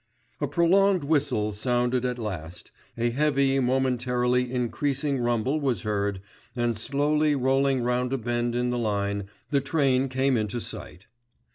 A 0.39 0.47
prolonged 0.47 1.03
whistle 1.03 1.51
sounded 1.51 2.05
at 2.05 2.17
last, 2.17 2.71
a 2.97 3.11
heavy 3.11 3.59
momentarily 3.59 4.51
increasing 4.51 5.19
rumble 5.19 5.59
was 5.59 5.83
heard, 5.83 6.21
and, 6.55 6.75
slowly 6.75 7.35
rolling 7.35 7.83
round 7.83 8.11
a 8.11 8.17
bend 8.17 8.55
in 8.55 8.71
the 8.71 8.79
line, 8.79 9.25
the 9.51 9.61
train 9.61 10.09
came 10.09 10.37
into 10.37 10.59
sight. 10.59 11.05